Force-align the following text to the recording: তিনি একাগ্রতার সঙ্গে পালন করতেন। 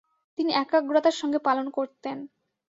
তিনি 0.37 0.51
একাগ্রতার 0.55 1.15
সঙ্গে 1.21 1.39
পালন 1.47 1.65
করতেন। 1.69 2.17